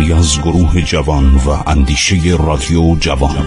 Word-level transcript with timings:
کاری 0.00 0.12
از 0.12 0.38
گروه 0.38 0.82
جوان 0.82 1.34
و 1.34 1.70
اندیشه 1.70 2.16
رادیو 2.38 2.96
جوان. 3.00 3.46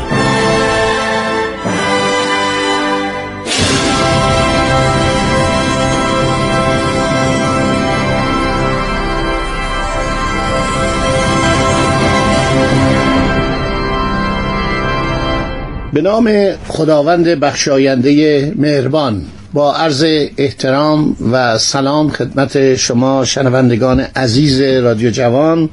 به 15.94 16.02
نام 16.02 16.52
خداوند 16.68 17.28
بخشاینده 17.28 18.54
مهربان 18.56 19.22
با 19.54 19.76
عرض 19.76 20.06
احترام 20.38 21.16
و 21.32 21.58
سلام 21.58 22.10
خدمت 22.10 22.76
شما 22.76 23.26
شنوندگان 23.26 24.00
عزیز 24.00 24.62
رادیو 24.62 25.10
جوان. 25.12 25.70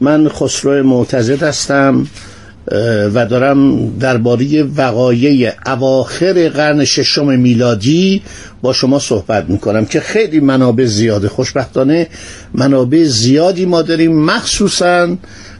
من 0.00 0.28
خسرو 0.28 0.82
معتزد 0.82 1.42
هستم 1.42 2.06
و 3.14 3.26
دارم 3.26 3.90
درباره 3.98 4.62
وقایع 4.62 5.52
اواخر 5.66 6.48
قرن 6.48 6.84
ششم 6.84 7.38
میلادی 7.38 8.22
با 8.62 8.72
شما 8.72 8.98
صحبت 8.98 9.50
می‌کنم 9.50 9.84
که 9.84 10.00
خیلی 10.00 10.40
منابع 10.40 10.84
زیاده 10.84 11.28
خوشبختانه 11.28 12.06
منابع 12.54 13.04
زیادی 13.04 13.66
ما 13.66 13.82
داریم 13.82 14.24
مخصوصا 14.24 15.16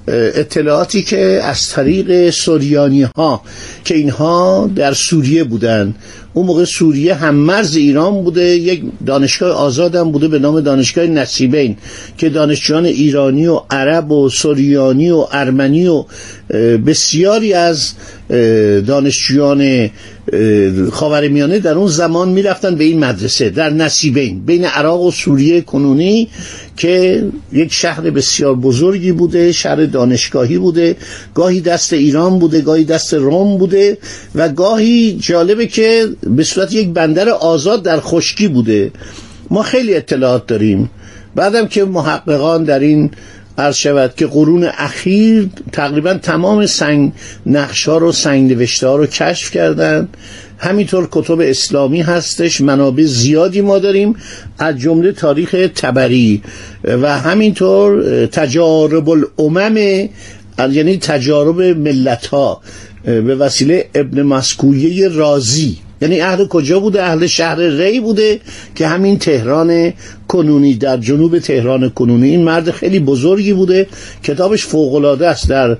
اطلاعاتی 0.08 1.02
که 1.02 1.40
از 1.44 1.68
طریق 1.68 2.30
سوریانی 2.30 3.02
ها 3.02 3.42
که 3.84 3.94
اینها 3.94 4.70
در 4.76 4.92
سوریه 4.92 5.44
بودن 5.44 5.94
اون 6.34 6.46
موقع 6.46 6.64
سوریه 6.64 7.14
هم 7.14 7.34
مرز 7.34 7.76
ایران 7.76 8.24
بوده 8.24 8.42
یک 8.42 8.82
دانشگاه 9.06 9.50
آزاد 9.50 9.96
هم 9.96 10.12
بوده 10.12 10.28
به 10.28 10.38
نام 10.38 10.60
دانشگاه 10.60 11.06
نصیبین 11.06 11.76
که 12.18 12.28
دانشجویان 12.28 12.84
ایرانی 12.84 13.46
و 13.46 13.60
عرب 13.70 14.10
و 14.12 14.28
سوریانی 14.28 15.10
و 15.10 15.26
ارمنی 15.32 15.88
و 15.88 16.04
بسیاری 16.86 17.52
از 17.52 17.92
دانشجویان 18.86 19.90
خاورمیانه 20.92 21.58
در 21.58 21.74
اون 21.74 21.88
زمان 21.88 22.28
می‌رفتن 22.28 22.74
به 22.74 22.84
این 22.84 22.98
مدرسه 22.98 23.50
در 23.50 23.70
نصیبین 23.70 24.44
بین 24.44 24.64
عراق 24.64 25.02
و 25.02 25.10
سوریه 25.10 25.60
کنونی 25.60 26.28
که 26.76 27.24
یک 27.52 27.72
شهر 27.72 28.10
بسیار 28.10 28.54
بزرگی 28.54 29.12
بوده 29.12 29.52
شهر 29.52 29.86
دانشگاهی 29.86 30.58
بوده 30.58 30.96
گاهی 31.34 31.60
دست 31.60 31.92
ایران 31.92 32.38
بوده 32.38 32.60
گاهی 32.60 32.84
دست 32.84 33.14
روم 33.14 33.58
بوده 33.58 33.98
و 34.34 34.48
گاهی 34.48 35.18
جالبه 35.20 35.66
که 35.66 36.08
به 36.22 36.44
صورت 36.44 36.72
یک 36.72 36.88
بندر 36.88 37.28
آزاد 37.28 37.82
در 37.82 38.00
خشکی 38.00 38.48
بوده. 38.48 38.90
ما 39.50 39.62
خیلی 39.62 39.94
اطلاعات 39.94 40.46
داریم. 40.46 40.90
بعدم 41.34 41.66
که 41.66 41.84
محققان 41.84 42.64
در 42.64 42.78
این 42.78 43.10
عرض 43.58 43.76
شود 43.76 44.14
که 44.16 44.26
قرون 44.26 44.64
اخیر 44.64 45.48
تقریبا 45.72 46.14
تمام 46.14 46.66
سنگ 46.66 47.12
نقش 47.46 47.88
ها 47.88 47.98
رو 47.98 48.12
سنگ 48.12 48.52
نوشته 48.52 48.86
ها 48.88 48.96
رو 48.96 49.06
کشف 49.06 49.50
کردن 49.50 50.08
همینطور 50.58 51.08
کتب 51.12 51.40
اسلامی 51.40 52.02
هستش. 52.02 52.60
منابع 52.60 53.04
زیادی 53.04 53.60
ما 53.60 53.78
داریم 53.78 54.16
از 54.58 54.78
جمله 54.78 55.12
تاریخ 55.12 55.50
تبری. 55.74 56.42
و 56.84 57.18
همینطور 57.18 58.02
تجارب 58.26 59.08
الامم 59.10 59.76
یعنی 60.58 60.98
تجارب 60.98 61.62
ملت 61.62 62.26
ها 62.26 62.60
به 63.04 63.34
وسیله 63.34 63.88
ابن 63.94 64.22
مسکویه 64.22 65.08
رازی. 65.08 65.78
یعنی 66.00 66.20
اهل 66.20 66.46
کجا 66.46 66.80
بوده؟ 66.80 67.02
اهل 67.02 67.26
شهر 67.26 67.58
ری 67.58 68.00
بوده 68.00 68.40
که 68.74 68.86
همین 68.86 69.18
تهران 69.18 69.92
کنونی 70.28 70.74
در 70.74 70.96
جنوب 70.96 71.38
تهران 71.38 71.88
کنونی. 71.88 72.28
این 72.28 72.44
مرد 72.44 72.70
خیلی 72.70 73.00
بزرگی 73.00 73.52
بوده. 73.52 73.86
کتابش 74.22 74.66
فوقالعاده 74.66 75.28
است. 75.28 75.48
در 75.48 75.76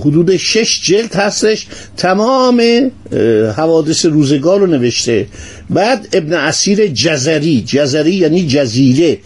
حدود 0.00 0.36
شش 0.36 0.80
جلد 0.84 1.14
هستش. 1.14 1.66
تمام 1.96 2.62
حوادث 3.56 4.06
روزگار 4.06 4.60
رو 4.60 4.66
نوشته. 4.66 5.26
بعد 5.70 6.08
ابن 6.12 6.32
اسیر 6.32 6.86
جزری. 6.86 7.64
جزری 7.66 8.14
یعنی 8.14 8.46
جزیره. 8.46 9.18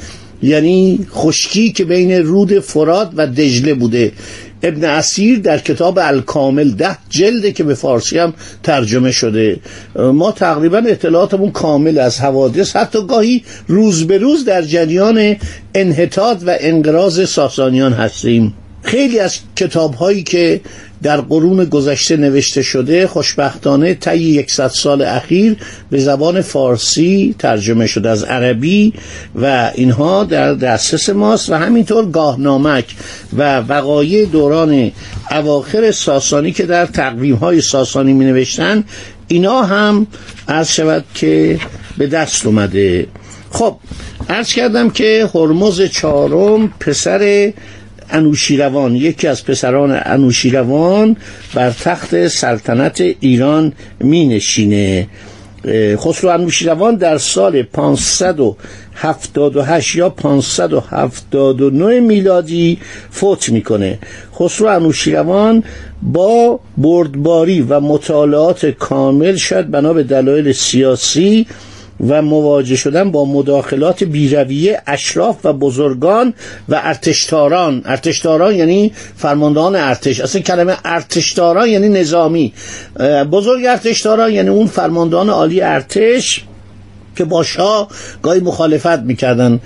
یعنی 0.43 1.07
خشکی 1.11 1.73
که 1.73 1.85
بین 1.85 2.13
رود 2.13 2.59
فراد 2.59 3.13
و 3.17 3.27
دجله 3.27 3.75
بوده. 3.75 4.13
ابن 4.65 4.85
اسیر 4.85 5.39
در 5.39 5.59
کتاب 5.59 5.99
الکامل 6.03 6.71
ده 6.71 6.97
جلده 7.11 7.53
که 7.53 7.65
به 7.65 7.75
فارسی 7.75 8.19
هم 8.19 8.35
ترجمه 8.63 9.11
شده. 9.13 9.61
ما 9.97 10.33
تقریبا 10.33 10.79
اطلاعاتمون 10.79 11.51
کامل 11.51 11.99
از 11.99 12.21
حوادث 12.21 12.77
حتی 12.77 13.07
گاهی 13.07 13.45
روز 13.69 14.07
به 14.07 14.19
روز 14.19 14.45
در 14.45 14.63
جریان 14.63 15.37
انحطاط 15.75 16.39
و 16.47 16.57
انقراض 16.61 17.29
ساسانیان 17.29 17.93
هستیم. 17.93 18.55
خیلی 18.85 19.19
از 19.19 19.39
کتاب 19.57 19.95
هایی 19.95 20.23
که 20.23 20.61
در 21.03 21.21
قرون 21.21 21.65
گذشته 21.65 22.17
نوشته 22.17 22.63
شده 22.63 23.07
خوشبختانه 23.07 23.95
طی 23.95 24.19
یکصد 24.19 24.69
سال 24.69 25.03
اخیر 25.03 25.57
به 25.91 25.99
زبان 25.99 26.41
فارسی 26.41 27.35
ترجمه 27.39 27.87
شده 27.87 28.11
از 28.11 28.25
عربی 28.25 28.93
و 29.35 29.73
اینها 29.75 30.25
در 30.25 30.55
دسترس 30.55 31.11
ماست 31.11 31.51
و 31.51 31.55
همینطور 31.55 32.11
گاهنامک 32.11 32.85
و 33.37 33.61
وقایع 33.61 34.27
دوران 34.27 34.93
اواخر 35.31 35.91
ساسانی 35.91 36.53
که 36.53 36.67
در 36.67 36.87
تقویم 36.87 37.35
های 37.35 37.61
ساسانی 37.61 38.13
می 38.13 38.25
نوشتن 38.25 38.85
اینا 39.29 39.63
هم 39.63 40.07
عرض 40.49 40.69
شود 40.69 41.05
که 41.15 41.59
به 41.99 42.07
دست 42.07 42.47
اومده. 42.47 43.07
خب 43.51 43.77
عرض 44.29 44.53
کردم 44.53 44.91
که 44.91 45.31
هرمز 45.35 45.83
چهارم 45.83 46.69
پسر 46.81 47.53
انوشیروان 48.15 48.97
یکی 48.97 49.27
از 49.27 49.45
پسران 49.45 50.01
انوشیروان 50.05 51.17
بر 51.55 51.71
تخت 51.71 52.29
سلطنت 52.29 53.01
ایران 53.21 53.73
می 54.01 54.29
نشینه 54.29 55.07
خسرو 55.97 56.31
انوشیروان 56.31 56.95
در 56.95 57.19
سال 57.19 57.63
578 57.63 59.97
یا 59.97 60.11
579 60.11 62.01
میلادی 62.01 62.79
فوت 63.11 63.49
می‌کنه. 63.49 63.99
خسرو 64.35 64.67
انوشیروان 64.67 65.63
با 66.03 66.61
بردباری 66.77 67.61
و 67.61 67.81
مطالعات 67.81 68.67
کامل 68.67 69.37
شد 69.37 69.71
بنا 69.71 69.93
به 69.93 70.03
دلایل 70.03 70.53
سیاسی 70.53 71.47
و 72.01 72.23
مواجه 72.23 72.77
شدن 72.77 73.11
با 73.11 73.25
مداخلات 73.25 74.05
بیرویه 74.05 74.83
اشراف 74.87 75.37
و 75.45 75.53
بزرگان 75.53 76.35
و 76.69 76.81
ارتشتاران 76.85 77.83
ارتشتاران 77.85 78.55
یعنی 78.55 78.93
فرماندهان 79.17 79.77
ارتش. 79.77 80.21
اصلا 80.21 80.43
کلمه 80.43 80.77
ارتشتاران 80.85 81.69
یعنی 81.69 81.89
نظامی. 81.89 82.53
بزرگ 83.33 83.65
ارتشتاران 83.67 84.33
یعنی 84.33 84.49
اون 84.49 84.67
فرماندهان 84.67 85.31
عالی 85.31 85.61
ارتش. 85.61 86.45
که 87.17 87.25
با 87.25 87.43
شاه 87.43 87.89
گاهی 88.23 88.41
مخالفت 88.41 88.99
می‌کردن. 88.99 89.61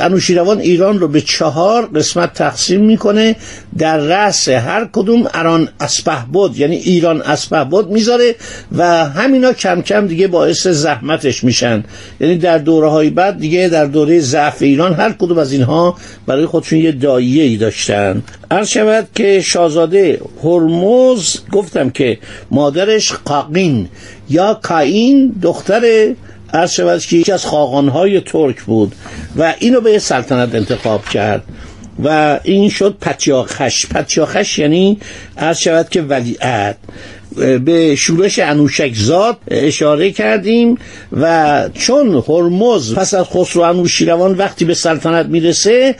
انوشیروان 0.00 0.60
ایران 0.60 1.00
رو 1.00 1.08
به 1.08 1.20
چهار 1.20 1.86
قسمت 1.94 2.34
تقسیم 2.34 2.80
می‌کنه. 2.80 3.36
در 3.78 3.96
رأس 3.96 4.48
هر 4.48 4.88
کدوم 4.92 5.28
اران 5.34 5.68
اسپه 5.80 6.24
بود 6.32 6.58
یعنی 6.58 6.76
ایران 6.76 7.22
اسپه 7.22 7.64
بود 7.64 7.90
می‌ذاره 7.90 8.34
و 8.72 9.04
همینا 9.08 9.52
کم 9.52 9.82
کم 9.82 10.06
دیگه 10.06 10.26
باعث 10.28 10.66
زحمتش 10.66 11.44
میشن. 11.44 11.84
یعنی 12.20 12.38
در 12.38 12.58
دوره 12.58 12.88
های 12.88 13.10
بعد 13.10 13.38
دیگه 13.38 13.68
در 13.68 13.84
دوره 13.84 14.20
ضعف 14.20 14.62
ایران 14.62 14.94
هر 14.94 15.12
کدوم 15.12 15.38
از 15.38 15.52
اینها 15.52 15.96
برای 16.26 16.46
خودشون 16.46 16.78
یه 16.78 16.92
داییه 16.92 17.44
ای 17.44 17.56
داشتن. 17.56 18.22
عرض 18.50 18.68
شود 18.68 19.08
که 19.14 19.40
شاهزاده 19.40 20.20
هرمز 20.44 21.36
گفتم 21.52 21.90
که 21.90 22.18
مادرش 22.50 23.12
قاقین 23.12 23.88
یا 24.30 24.54
کاین 24.62 25.34
دختر 25.42 26.14
عرض 26.52 26.70
شود 26.70 27.00
که 27.00 27.16
یکی 27.16 27.32
از 27.32 27.44
خاقانهای 27.44 28.20
ترک 28.20 28.62
بود 28.62 28.94
و 29.36 29.54
اینو 29.58 29.80
به 29.80 29.98
سلطنت 29.98 30.54
انتخاب 30.54 31.04
کرد 31.04 31.42
و 32.04 32.40
این 32.42 32.68
شد 32.68 32.96
پتیاخش. 33.00 33.86
پتیاخش 33.86 34.58
یعنی 34.58 34.98
عرض 35.36 35.58
شود 35.58 35.88
که 35.88 36.02
ولیعت 36.02 36.76
به 37.64 37.96
شورش 37.96 38.38
انوشک 38.38 38.94
زاد 38.94 39.36
اشاره 39.48 40.10
کردیم 40.10 40.78
و 41.12 41.68
چون 41.74 42.22
هرمز 42.28 42.94
پس 42.94 43.14
از 43.14 43.26
خسرو 43.26 43.62
انوشیروان 43.62 44.34
وقتی 44.34 44.64
به 44.64 44.74
سلطنت 44.74 45.26
می‌رسه 45.26 45.94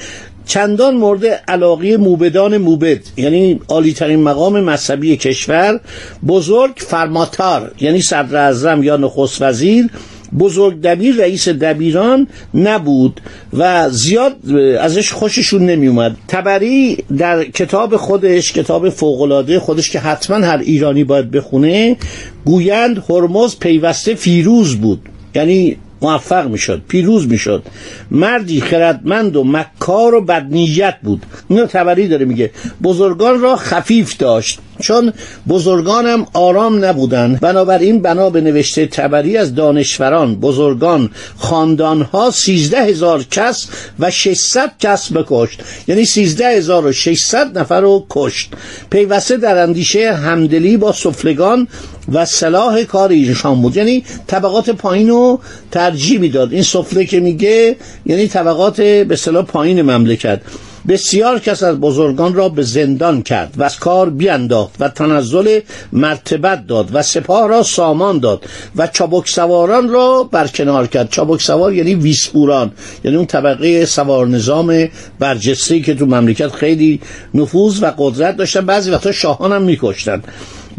چندان 0.47 0.97
مورد 0.97 1.27
علاقه 1.27 1.97
موبدان 1.97 2.57
موبد 2.57 2.99
یعنی 3.17 3.61
عالی 3.69 3.93
ترین 3.93 4.23
مقام 4.23 4.61
مذهبی 4.61 5.17
کشور 5.17 5.81
بزرگ 6.27 6.73
فرماتار 6.77 7.73
یعنی 7.81 8.03
صدر 8.03 8.37
اعظم 8.37 8.83
یا 8.83 8.97
نخست 8.97 9.43
وزیر 9.43 9.91
بزرگ 10.39 10.81
دبیر 10.81 11.17
رئیس 11.17 11.49
دبیران 11.49 12.27
نبود 12.55 13.21
و 13.53 13.91
زیاد 13.91 14.37
ازش 14.81 15.13
خوششون 15.13 15.67
نمیومد. 15.67 16.17
تبری 16.29 16.97
در 17.19 17.45
کتاب 17.45 17.97
خودش 17.97 18.53
کتاب 18.53 18.89
فوقالعاده 18.89 19.61
خودش 19.61 19.91
که 19.91 19.99
حتما 19.99 20.37
هر 20.47 20.59
ایرانی 20.59 21.05
باید 21.05 21.31
بخونه 21.31 21.97
گویند 22.45 23.05
هرمز 23.11 23.59
پیوسته 23.59 24.15
فیروز 24.15 24.77
بود. 24.77 25.01
یعنی 25.35 25.77
موفق 26.03 26.49
می‌شد 26.49 26.83
پیروز 26.89 27.29
می‌شد. 27.29 27.63
مردی 28.11 28.61
خردمند 28.61 29.37
و 29.37 29.45
مکار 29.45 30.15
و 30.15 30.21
بدنیت 30.21 30.95
بود. 31.03 31.27
اینو 31.49 31.67
تبری 31.67 32.09
داره 32.09 32.25
میگه. 32.25 32.51
بزرگان 32.83 33.41
را 33.41 33.57
خفیف 33.57 34.17
داشت. 34.17 34.59
چون 34.83 35.13
بزرگانم 35.49 36.27
آرام 36.33 36.85
نبودند. 36.85 37.41
بنابراین 37.41 38.03
بنا 38.03 38.31
به 38.31 38.41
نوشته 38.41 38.87
تبری 38.87 39.37
از 39.37 39.55
دانشوران 39.55 40.35
بزرگان 40.35 41.11
خاندانها 41.39 42.31
سیزده 42.31 42.83
هزار 42.85 43.25
کس 43.31 43.67
و 43.99 44.11
600 44.11 44.73
کس 44.81 45.13
بکشت. 45.13 45.61
یعنی 45.87 46.05
سیزده 46.05 46.49
هزار 46.49 46.87
و 46.87 46.93
600 46.93 47.59
نفر 47.59 47.81
رو 47.81 48.07
کشت. 48.11 48.53
پیوسته 48.91 49.37
در 49.37 49.63
اندیشه 49.63 50.13
همدلی 50.13 50.77
با 50.77 50.93
سفلگان 50.93 51.69
و 52.13 52.25
صلاح 52.25 52.83
کار 52.83 53.11
ایشان 53.11 53.63
بود. 53.63 53.77
یعنی 53.77 54.05
طبقات 54.27 54.71
پایین 54.71 55.09
رو 55.09 55.41
ترجیح 55.71 56.21
می‌داد. 56.21 56.53
این 56.53 56.63
سفله 56.63 57.05
که 57.05 57.21
میگه 57.21 57.77
یعنی 58.07 58.29
طبقات 58.29 58.81
به 58.81 59.17
صلاح 59.17 59.45
پایین 59.45 59.83
مملکت. 59.83 60.41
بسیار 60.89 61.39
کس 61.39 61.63
از 61.63 61.81
بزرگان 61.81 62.35
را 62.35 62.49
به 62.49 62.63
زندان 62.63 63.23
کرد 63.23 63.55
و 63.57 63.63
از 63.63 63.79
کار 63.79 64.11
بیانداخت 64.11 64.75
و 64.81 64.89
تنزل 64.89 65.61
مرتبت 65.93 66.67
داد 66.67 66.89
و 66.93 67.03
سپاه 67.03 67.49
را 67.49 67.63
سامان 67.63 68.19
داد 68.19 68.45
و 68.77 68.87
چابک 68.87 69.29
سواران 69.29 69.89
را 69.89 70.29
برکنار 70.33 70.87
کرد. 70.87 71.11
چابک 71.11 71.43
سوار 71.43 71.73
یعنی 71.73 71.95
ویسپوران 71.95 72.73
یعنی 73.05 73.17
اون 73.17 73.27
طبقه 73.27 73.87
سوار 73.87 74.27
نظام 74.27 74.89
برجسته 75.19 75.81
که 75.81 75.95
تو 75.95 76.07
مملکت 76.07 76.53
خیلی 76.53 77.01
نفوذ 77.35 77.83
و 77.83 77.93
قدرت 77.99 78.37
داشتن. 78.37 78.67
بعضی 78.67 78.91
وقتا 78.91 79.13
شاهان 79.13 79.53
هم 79.53 79.63
میکشتن. 79.63 80.23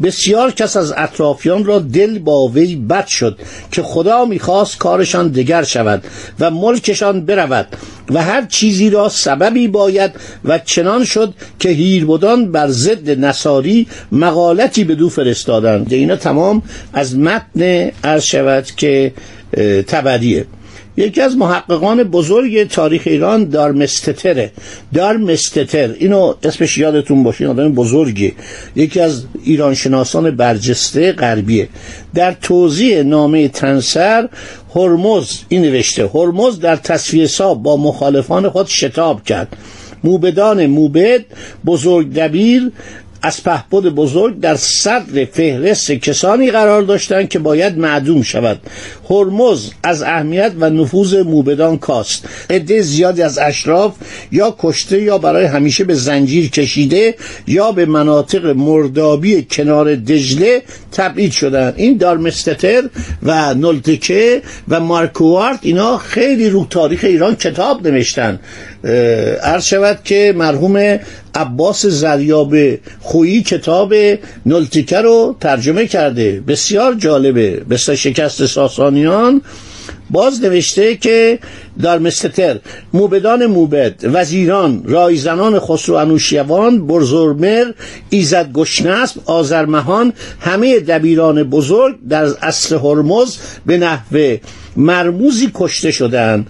بسیار 0.01 0.51
کس 0.51 0.78
از 0.78 0.94
اطرافیان 0.98 1.66
را 1.66 1.80
دل 1.80 2.19
با 2.19 2.48
وی 2.48 2.75
بد 2.75 3.07
شد 3.07 3.40
که 3.72 3.81
خدا 3.81 4.25
می‌خواست 4.25 4.78
کارشان 4.78 5.28
دگر 5.28 5.63
شود 5.63 6.04
و 6.40 6.51
ملکشان 6.51 7.25
برود 7.25 7.68
و 8.10 8.24
هر 8.24 8.45
چیزی 8.45 8.90
را 8.90 9.10
سببی 9.10 9.68
باید 9.68 10.12
و 10.45 10.60
چنان 10.60 11.06
شد 11.06 11.34
که 11.60 11.69
هیربدان 11.69 12.51
بر 12.51 12.68
ضد 12.68 13.10
نصاری 13.10 13.88
مقالتی 14.12 14.84
به 14.84 14.95
دو 14.95 15.10
فرستادند. 15.10 15.94
اینا 15.94 16.16
تمام 16.16 16.62
از 16.94 17.18
متن 17.18 17.92
عرض 18.04 18.24
شود 18.24 18.66
که 18.78 19.13
تبریه. 19.88 20.45
یکی 20.98 21.22
از 21.22 21.38
محققان 21.38 22.04
بزرگ 22.04 22.68
تاریخ 22.68 23.01
ایران 23.06 23.50
دارمستتره 23.50 24.51
دارمستتر 24.94 25.92
اینو 26.00 26.34
اسمش 26.44 26.78
یادتون 26.78 27.24
باشه 27.24 27.48
آدم 27.48 27.74
بزرگی 27.74 28.34
یکی 28.75 29.00
از 29.00 29.24
ایرانشناسان 29.44 30.31
برجسته 30.31 31.12
غربیه. 31.12 31.69
در 32.13 32.31
توضیح 32.42 33.01
نامه 33.01 33.48
تنسر 33.48 34.30
هرمز 34.75 35.40
این 35.50 35.62
نوشته. 35.62 36.10
هرمز 36.13 36.60
در 36.60 36.75
تصفیه 36.75 37.28
ساب 37.28 37.63
با 37.63 37.78
مخالفان 37.78 38.50
خود 38.50 38.68
شتاب 38.68 39.24
کرد. 39.24 39.57
موبدان 40.04 40.66
موبد 40.66 41.25
بزرگ 41.66 42.13
دبیر 42.13 42.72
از 43.23 43.43
پهبد 43.43 43.83
بزرگ 43.89 44.39
در 44.39 44.55
صدر 44.55 45.25
فهرست 45.25 45.91
کسانی 45.91 46.51
قرار 46.51 46.81
داشتند 46.81 47.29
که 47.29 47.39
باید 47.39 47.77
معدوم 47.77 48.21
شود. 48.21 48.59
هرمز 49.09 49.71
از 49.83 50.01
اهمیت 50.01 50.51
و 50.59 50.69
نفوذ 50.69 51.15
موبدان 51.15 51.77
کاست. 51.77 52.25
عده 52.49 52.81
زیادی 52.81 53.21
از 53.21 53.37
اشراف 53.37 53.95
یا 54.31 54.55
کشته 54.59 55.01
یا 55.01 55.17
برای 55.17 55.45
همیشه 55.45 55.83
به 55.83 55.93
زنجیر 55.93 56.49
کشیده 56.49 57.15
یا 57.47 57.71
به 57.71 57.85
مناطق 57.85 58.45
مردابی 58.45 59.47
کنار 59.51 59.95
دجله 59.95 60.61
تبعید 60.91 61.31
شدند 61.31 61.73
این 61.77 61.97
دارمستتر 61.97 62.83
و 63.23 63.53
نلتکه 63.53 64.41
و 64.67 64.79
مارکوارت 64.79 65.59
اینا 65.61 65.97
خیلی 65.97 66.49
رو 66.49 66.67
تاریخ 66.69 67.03
ایران 67.03 67.35
کتاب 67.35 67.87
نوشتن. 67.87 68.39
عرض 69.43 69.65
شود 69.65 69.99
که 70.03 70.33
مرحوم 70.37 70.99
عباس 71.35 71.85
زریاب 71.85 72.56
خویی 73.01 73.44
کتاب 73.44 73.94
نلتیکه 74.45 74.97
رو 74.97 75.35
ترجمه 75.39 75.88
کرده. 75.88 76.44
بسیار 76.47 76.94
جالبه. 76.94 77.62
مثل 77.69 77.95
شکست 77.95 78.45
ساسانیان 78.45 79.41
باز 80.09 80.44
نوشته 80.44 80.95
که 80.95 81.39
در 81.81 82.00
مستتر 82.00 82.59
موبدان 82.94 83.45
موبد 83.45 83.94
وزیران 84.03 84.83
رایزنان 84.85 85.59
خسرو 85.59 85.95
انوشیوان 85.95 86.88
برزرمر 86.88 87.71
ایزد 88.09 88.51
گشنسب 88.51 89.21
آزرمهان 89.25 90.13
همه 90.39 90.80
دبیران 90.80 91.44
بزرگ 91.44 91.95
در 92.09 92.25
اصل 92.41 92.75
هرمز 92.75 93.38
به 93.65 93.77
نحوه 93.77 94.38
مرموزی 94.75 95.51
کشته 95.53 95.91
شدند 95.91 96.50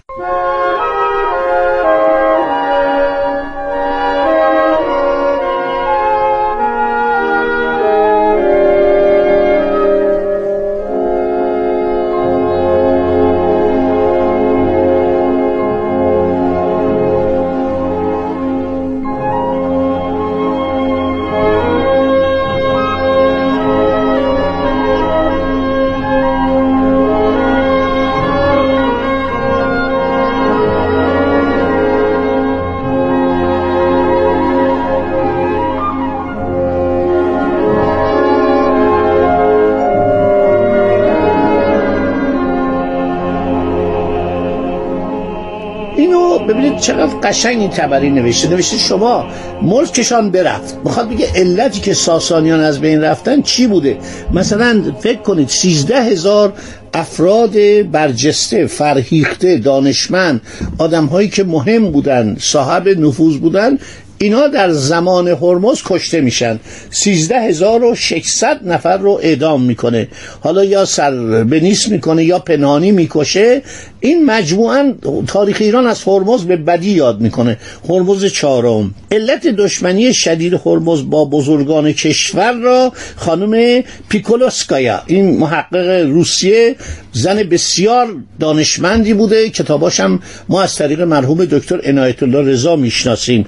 ببینید 46.47 46.77
چقدر 46.79 47.13
قشنگ 47.23 47.59
این 47.59 47.69
تبری 47.69 48.09
نوشته. 48.09 48.49
نوشته 48.49 48.77
شما 48.77 49.25
ملکشان 49.61 50.31
برفت. 50.31 50.77
می‌خواد 50.83 51.09
بگه 51.09 51.27
علتی 51.35 51.81
که 51.81 51.93
ساسانیان 51.93 52.59
از 52.59 52.81
بین 52.81 53.01
رفتن 53.01 53.41
چی 53.41 53.67
بوده؟ 53.67 53.97
مثلا 54.33 54.83
فکر 54.99 55.19
کنید 55.19 55.47
سیزده 55.47 56.03
هزار 56.03 56.53
افراد 56.93 57.51
برجسته 57.91 58.65
فرهیخته 58.67 59.57
دانشمند 59.57 60.41
آدم 60.77 61.05
هایی 61.05 61.29
که 61.29 61.43
مهم 61.43 61.91
بودن 61.91 62.35
صاحب 62.39 62.87
نفوذ 62.87 63.37
بودن 63.37 63.77
اینا 64.17 64.47
در 64.47 64.71
زمان 64.71 65.27
هرمز 65.27 65.81
کشته 65.85 66.21
میشن. 66.21 66.59
سیزده 66.89 67.41
هزار 67.41 67.83
و 67.83 67.95
شکست 67.95 68.63
نفر 68.65 68.97
رو 68.97 69.19
اعدام 69.23 69.61
می‌کنه. 69.61 70.07
حالا 70.41 70.63
یا 70.63 70.85
سر 70.85 71.43
به 71.43 71.59
نیست 71.59 71.89
می‌کنه 71.89 72.23
یا 72.23 72.39
پنهانی 72.39 72.91
می‌کشه. 72.91 73.61
این 73.99 74.25
مجموعا 74.25 74.93
تاریخ 75.27 75.57
ایران 75.59 75.87
از 75.87 76.03
هرمز 76.07 76.43
به 76.43 76.57
بدی 76.57 76.89
یاد 76.89 77.21
می‌کنه. 77.21 77.57
هرمز 77.89 78.25
چهارم. 78.25 78.95
علت 79.11 79.47
دشمنی 79.47 80.13
شدید 80.13 80.53
هرمز 80.53 81.09
با 81.09 81.25
بزرگان 81.25 81.91
کشور 81.91 82.51
را 82.53 82.93
خانم 83.15 83.83
پیکولوسکایا. 84.09 85.01
این 85.07 85.37
محقق 85.37 86.05
روسیه 86.05 86.75
زن 87.11 87.43
بسیار 87.43 88.07
دانشمندی 88.39 89.13
بوده. 89.13 89.49
کتاباش 89.49 89.99
هم 89.99 90.19
ما 90.49 90.61
از 90.61 90.75
طریق 90.75 91.01
مرحوم 91.01 91.45
دکتر 91.45 91.81
عنایت 91.85 92.23
الله 92.23 92.51
رضا 92.51 92.75
می‌شناسیم. 92.75 93.45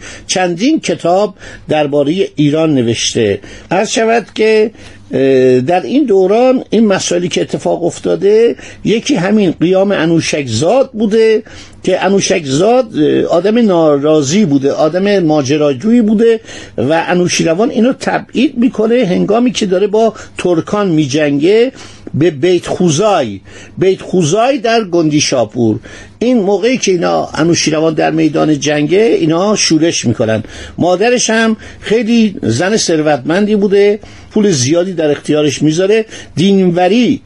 چندین 0.56 0.80
کتاب 0.80 1.36
درباره 1.70 2.14
ایران 2.36 2.74
نوشته. 2.74 3.40
هر 3.72 3.86
شود 3.86 4.26
که 4.36 4.72
در 5.68 5.82
این 5.82 6.06
دوران 6.06 6.64
این 6.70 6.88
مسائلی 6.88 7.28
که 7.28 7.42
اتفاق 7.42 7.84
افتاده 7.84 8.56
یکی 8.84 9.16
همین 9.16 9.52
قیام 9.52 9.92
انوشک 9.92 10.46
زاد 10.48 10.92
بوده 10.92 11.44
که 11.84 12.06
انوشک 12.06 12.42
زاد 12.46 12.98
آدم 13.30 13.58
ناراضی 13.66 14.46
بوده 14.46 14.72
آدم 14.72 15.20
ماجراجویی 15.20 16.02
بوده 16.02 16.40
و 16.78 17.04
انوشیروان 17.08 17.70
اینو 17.70 17.94
تبعید 17.94 18.58
می‌کنه 18.58 19.06
هنگامی 19.06 19.52
که 19.52 19.66
داره 19.66 19.88
با 19.88 20.14
ترکان 20.38 20.88
میجنگه. 20.88 21.72
به 22.16 22.32
بیت 22.32 22.68
خوزای. 22.68 23.42
بیت 23.78 24.02
خوزای 24.02 24.58
در 24.58 24.84
گندی 24.84 25.22
شاپور 25.22 25.80
این 26.20 26.42
موقعی 26.42 26.78
که 26.78 26.92
اینا 26.92 27.30
انوشیروان 27.34 27.94
در 27.94 28.12
میدان 28.12 28.60
جنگه 28.60 29.18
اینا 29.20 29.56
شورش 29.56 30.06
می‌کنن. 30.06 30.44
مادرش 30.78 31.30
هم 31.30 31.58
خیلی 31.80 32.36
زن 32.44 32.78
ثروتمندی 32.78 33.56
بوده 33.56 34.00
پول 34.32 34.52
زیادی 34.52 34.94
در 34.94 35.12
اختیارش 35.12 35.62
می‌ذاره. 35.62 36.06
دینوری 36.36 37.22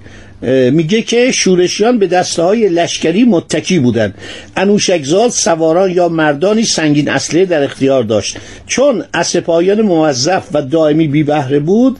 میگه 0.72 1.02
که 1.02 1.32
شورشیان 1.32 2.00
به 2.00 2.08
دسته 2.08 2.42
های 2.42 2.70
لشکری 2.70 3.24
متکی 3.24 3.80
بودند. 3.80 4.14
انوشکزاد 4.56 5.30
سواران 5.32 5.92
یا 5.92 6.10
مردانی 6.10 6.64
سنگین 6.64 7.10
اصله 7.10 7.46
در 7.46 7.64
اختیار 7.64 8.04
داشت. 8.04 8.38
چون 8.68 9.04
اسپایان 9.14 9.82
موظف 9.82 10.48
و 10.54 10.62
دائمی 10.62 11.08
بی 11.08 11.24
بهره 11.24 11.60
بود 11.60 11.98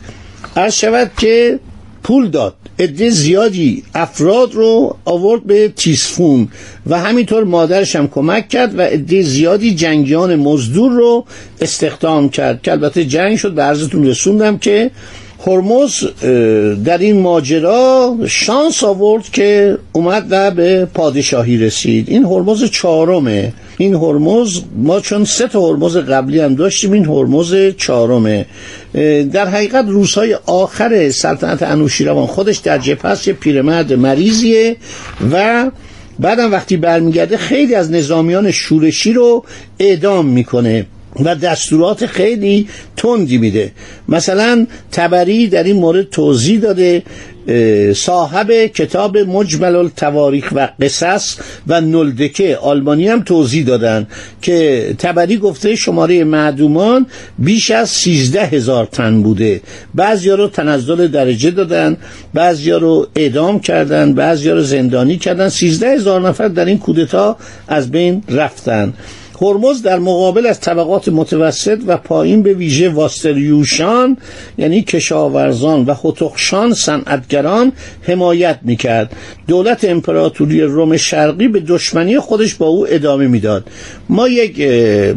عرض 0.56 0.74
شود 0.74 1.12
که 1.18 1.60
پول 2.04 2.28
داد. 2.28 2.56
عده 2.80 3.10
زیادی 3.10 3.84
افراد 3.96 4.54
رو 4.54 4.96
آورد 5.06 5.44
به 5.44 5.68
تیسفون 5.76 6.48
و 6.88 7.00
همینطور 7.00 7.44
مادرش 7.44 7.96
هم 7.96 8.08
کمک 8.08 8.50
کرد 8.50 8.80
و 8.80 8.82
عده 8.82 9.22
زیادی 9.22 9.76
جنگیان 9.76 10.36
مزدور 10.36 10.92
رو 10.92 11.26
استخدام 11.62 12.30
کرد. 12.30 12.62
که 12.62 12.72
البته 12.72 13.06
جنگ 13.06 13.38
شد 13.38 13.54
به 13.54 13.62
عرضتون 13.62 14.08
رسوندم 14.08 14.58
که 14.58 14.92
هرمز 15.48 16.04
در 16.84 16.98
این 16.98 17.22
ماجرا 17.22 18.18
شانس 18.28 18.84
آورد 18.84 19.24
که 19.24 19.78
اومد 19.94 20.28
و 20.30 20.52
به 20.52 20.86
پادشاهی 20.86 21.58
رسید. 21.58 22.10
این 22.10 22.24
هرمز 22.26 22.64
چهارمه. 22.64 23.54
این 23.78 23.94
هرمز 23.94 24.62
ما 24.76 25.00
چون 25.00 25.26
سه 25.26 25.48
تا 25.48 25.68
هرمز 25.68 25.98
قبلی 25.98 26.40
هم 26.40 26.56
داشتیم 26.56 26.92
این 26.92 27.06
هرمز 27.06 27.56
چهارمه. 27.78 28.46
در 29.34 29.48
حقیقت 29.48 29.86
روزهای 29.88 30.38
آخر 30.46 31.10
سلطنت 31.10 31.64
انوشیروان 31.64 32.26
خودش 32.26 32.58
در 32.58 32.78
جبهه 32.78 33.28
یه 33.28 33.34
پیرمرد 33.34 33.94
مریضیه 33.94 34.76
و 35.32 35.72
بعدم 36.20 36.52
وقتی 36.52 36.78
برمیگرده 36.78 37.38
خیلی 37.38 37.76
از 37.76 37.92
نظامیان 37.92 38.52
شورشی 38.52 39.14
رو 39.14 39.46
اعدام 39.80 40.26
می‌کنه. 40.26 40.86
و 41.26 41.36
دستورات 41.36 42.06
خیلی 42.06 42.68
تندی 42.98 43.38
میده. 43.38 43.72
مثلا 44.08 44.68
تبری 44.92 45.48
در 45.48 45.64
این 45.64 45.76
مورد 45.76 46.10
توضیح 46.10 46.60
داده 46.60 47.04
صاحب 47.96 48.52
کتاب 48.66 49.18
مجمل 49.18 49.76
التواریخ 49.76 50.50
و 50.56 50.70
قصص 50.82 51.36
و 51.68 51.82
نلدکه 51.82 52.58
آلمانی 52.58 53.08
هم 53.08 53.22
توضیح 53.22 53.66
دادن 53.66 54.08
که 54.42 54.90
تبری 54.98 55.38
گفته 55.38 55.76
شماره 55.76 56.24
معدومان 56.24 57.06
بیش 57.40 57.72
از 57.72 57.90
سیزده 57.90 58.46
هزار 58.46 58.86
تن 58.86 59.22
بوده. 59.24 59.62
بعضی 59.96 60.30
رو 60.30 60.48
تنزل 60.48 61.08
درجه 61.08 61.52
دادن 61.52 61.98
بعضی 62.34 62.72
رو 62.72 63.08
اعدام 63.16 63.60
کردن 63.60 64.14
بعضی 64.14 64.50
رو 64.50 64.62
زندانی 64.62 65.18
کردن. 65.18 65.50
سیزده 65.50 65.90
هزار 65.90 66.22
نفر 66.22 66.48
در 66.48 66.66
این 66.66 66.78
کودتا 66.78 67.38
از 67.68 67.92
بین 67.92 68.24
رفتن. 68.30 68.94
هرمز 69.42 69.82
در 69.82 70.00
مقابل 70.00 70.46
از 70.46 70.60
طبقات 70.60 71.10
متوسط 71.10 71.80
و 71.88 71.98
پایین 71.98 72.44
به 72.44 72.54
ویژه 72.54 72.90
واستریوشان 72.90 74.18
یعنی 74.58 74.82
کشاورزان 74.82 75.86
و 75.86 75.94
خطخشان 75.94 76.74
صنعتگران 76.74 77.72
حمایت 78.02 78.60
می‌کرد. 78.62 79.16
دولت 79.48 79.84
امپراتوری 79.84 80.62
روم 80.62 80.98
شرقی 80.98 81.48
به 81.48 81.60
دشمنی 81.60 82.20
خودش 82.20 82.56
با 82.56 82.68
او 82.68 82.88
ادامه 82.90 83.28
می‌داد. 83.28 83.68
ما 84.10 84.28
یک 84.28 84.62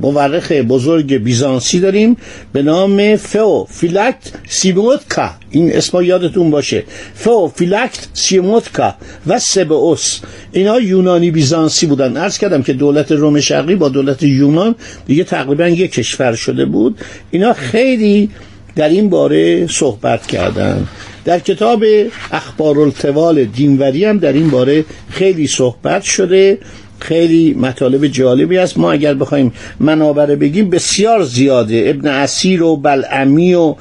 مورخ 0.02 0.52
بزرگ 0.52 1.14
بیزانسی 1.14 1.80
داریم 1.80 2.16
به 2.52 2.62
نام 2.62 3.16
تئوفیلکت 3.16 4.32
سیموکتا 4.48 5.30
این 5.52 5.72
اسما 5.72 6.02
یادتون 6.02 6.50
باشه. 6.50 6.84
تئوفیلکت 7.14 8.06
سیموکتا 8.14 8.94
و 9.26 9.38
سبئوس. 9.38 10.20
اینا 10.52 10.80
یونانی 10.80 11.30
بیزانسی 11.30 11.86
بودن. 11.86 12.16
عرض 12.16 12.38
کردم 12.38 12.62
که 12.62 12.72
دولت 12.72 13.12
روم 13.12 13.40
شرقی 13.40 13.74
با 13.74 13.88
دولت 13.88 14.22
یونان 14.22 14.74
دیگه 15.06 15.24
تقریبا 15.24 15.68
یک 15.68 15.92
کشور 15.92 16.34
شده 16.34 16.64
بود. 16.64 16.98
اینا 17.30 17.52
خیلی 17.52 18.30
در 18.76 18.88
این 18.88 19.10
باره 19.10 19.66
صحبت 19.66 20.26
کردن. 20.26 20.86
در 21.24 21.38
کتاب 21.38 21.84
اخبار 22.32 22.78
الطوال 22.78 23.44
دینوری 23.44 24.04
هم 24.04 24.18
در 24.18 24.32
این 24.32 24.50
باره 24.50 24.84
خیلی 25.10 25.46
صحبت 25.46 26.02
شده. 26.02 26.58
خیلی 26.98 27.54
مطالب 27.54 28.06
جالبی 28.06 28.58
است 28.58 28.78
ما 28.78 28.92
اگر 28.92 29.14
بخوایم 29.14 29.52
منابع 29.80 30.34
بگیم 30.34 30.70
بسیار 30.70 31.24
زیاده. 31.24 31.84
ابن 31.86 32.08
اسیر 32.08 32.62
و 32.62 32.76
بلعمی 32.76 33.54
و 33.54 33.74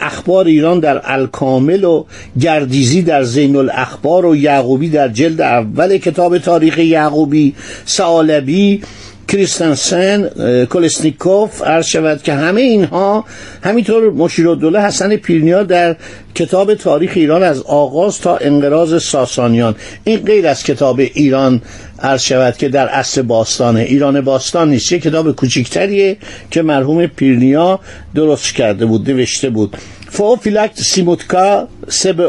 اخبار 0.00 0.46
ایران 0.46 0.80
در 0.80 1.00
الکامل 1.04 1.84
و 1.84 2.04
گردیزی 2.40 3.02
در 3.02 3.22
زین 3.22 3.56
الاخبار 3.56 4.26
و 4.26 4.36
یعقوبی 4.36 4.88
در 4.88 5.08
جلد 5.08 5.40
اول 5.40 5.98
کتاب 5.98 6.38
تاریخ 6.38 6.78
یعقوبی 6.78 7.54
سالبی 7.84 8.82
کریستنسن 9.30 10.28
کلسنیکوف 10.64 11.62
عرض 11.62 11.86
شود 11.86 12.22
که 12.22 12.34
همه 12.34 12.60
اینها 12.60 13.24
همینطور 13.62 14.10
مشیرالدوله 14.10 14.80
حسن 14.80 15.16
پیرنیا 15.16 15.62
در 15.62 15.96
کتاب 16.34 16.74
تاریخ 16.74 17.12
ایران 17.14 17.42
از 17.42 17.62
آغاز 17.62 18.20
تا 18.20 18.36
انقراض 18.36 19.02
ساسانیان. 19.02 19.74
این 20.04 20.16
غیر 20.16 20.46
از 20.46 20.62
کتاب 20.62 21.00
ایران 21.00 21.62
عرض 22.02 22.22
شود 22.22 22.56
که 22.56 22.68
در 22.68 22.88
اصل 22.88 23.22
باستانه 23.22 23.80
ایران 23.80 24.20
باستان 24.20 24.70
نیست. 24.70 24.92
یه 24.92 24.98
کتاب 24.98 25.32
کوچکتریه 25.32 26.16
که 26.50 26.62
مرحوم 26.62 27.06
پیرنیا 27.06 27.80
درست 28.14 28.54
کرده 28.54 28.86
بود 28.86 29.10
نوشته 29.10 29.50
بود. 29.50 29.76
فوفیلکت 30.10 30.80
سیموتکا 30.82 31.68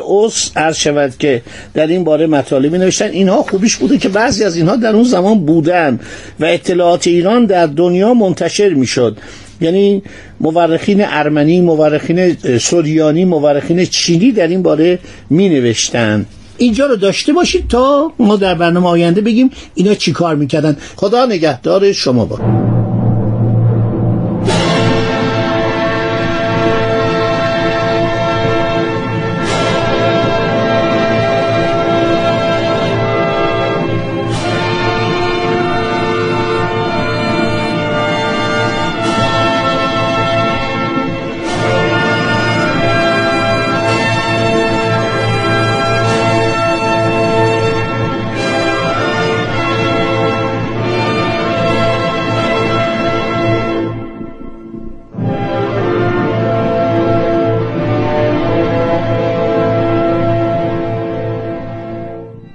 اوس 0.07 0.51
عرض 0.55 0.77
شود 0.77 1.13
که 1.19 1.41
در 1.73 1.87
این 1.87 2.03
باره 2.03 2.27
مطالبی 2.27 2.77
نوشتن. 2.77 3.09
اینها 3.09 3.43
خوبیش 3.43 3.75
بوده 3.75 3.97
که 3.97 4.09
بعضی 4.09 4.43
از 4.43 4.55
اینها 4.55 4.75
در 4.75 4.95
اون 4.95 5.03
زمان 5.03 5.45
بودن 5.45 5.99
و 6.39 6.45
اطلاعات 6.45 7.07
ایران 7.07 7.45
در 7.45 7.65
دنیا 7.65 8.13
منتشر 8.13 8.69
می‌شد. 8.69 9.17
یعنی 9.61 10.03
مورخین 10.39 11.05
ارمنی 11.05 11.61
مورخین 11.61 12.37
سوریانی 12.57 13.25
مورخین 13.25 13.85
چینی 13.85 14.31
در 14.31 14.47
این 14.47 14.61
باره 14.63 14.99
می 15.29 15.49
نوشتن 15.49 16.25
اینجا 16.57 16.85
رو 16.85 16.95
داشته 16.95 17.33
باشید 17.33 17.67
تا 17.67 18.11
ما 18.19 18.35
در 18.35 18.55
برنامه 18.55 18.87
آینده 18.87 19.21
بگیم 19.21 19.49
اینا 19.75 19.93
چی 19.93 20.11
کار 20.11 20.35
می‌کردن. 20.35 20.77
خدا 20.95 21.25
نگهدار 21.25 21.91
شما 21.91 22.25
با 22.25 22.70